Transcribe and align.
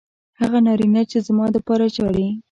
هغه 0.39 0.57
نارینه 0.65 1.01
چې 1.11 1.17
زما 1.27 1.45
دپاره 1.55 1.85
ژاړي 1.95 2.27